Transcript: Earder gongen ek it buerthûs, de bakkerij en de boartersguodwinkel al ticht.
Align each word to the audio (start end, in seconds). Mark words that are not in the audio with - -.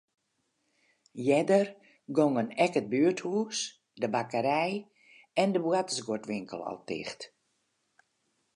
Earder 1.35 1.67
gongen 2.17 2.49
ek 2.65 2.73
it 2.79 2.89
buerthûs, 2.91 3.59
de 4.01 4.07
bakkerij 4.13 4.73
en 5.41 5.49
de 5.53 5.59
boartersguodwinkel 5.65 6.61
al 6.69 6.79
ticht. 6.87 7.19